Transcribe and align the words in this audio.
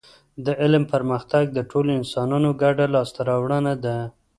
د 0.45 0.47
علم 0.61 0.83
پرمختګ 0.93 1.43
د 1.51 1.59
ټولو 1.71 1.89
انسانانو 1.99 2.49
ګډه 2.61 2.85
لاسته 2.95 3.21
راوړنه 3.29 3.73
ده 3.85 3.97